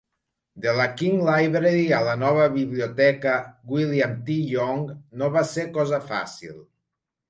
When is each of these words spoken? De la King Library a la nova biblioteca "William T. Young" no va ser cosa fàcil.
De 0.61 0.71
la 0.77 0.87
King 1.01 1.19
Library 1.27 1.83
a 1.99 1.99
la 2.09 2.17
nova 2.23 2.49
biblioteca 2.57 3.37
"William 3.77 4.19
T. 4.33 4.41
Young" 4.57 4.85
no 5.23 5.33
va 5.39 5.49
ser 5.57 5.71
cosa 5.81 6.07
fàcil. 6.13 6.63